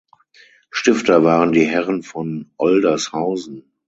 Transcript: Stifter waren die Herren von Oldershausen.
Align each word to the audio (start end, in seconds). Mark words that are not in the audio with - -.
Stifter 0.71 1.23
waren 1.23 1.51
die 1.51 1.63
Herren 1.67 2.01
von 2.01 2.49
Oldershausen. 2.57 3.71